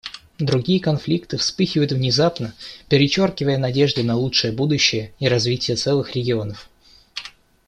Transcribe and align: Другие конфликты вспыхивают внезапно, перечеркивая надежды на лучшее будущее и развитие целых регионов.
Другие 0.39 0.79
конфликты 0.79 1.37
вспыхивают 1.37 1.91
внезапно, 1.91 2.55
перечеркивая 2.89 3.59
надежды 3.59 4.01
на 4.01 4.15
лучшее 4.15 4.51
будущее 4.51 5.13
и 5.19 5.27
развитие 5.27 5.77
целых 5.77 6.15
регионов. 6.15 6.67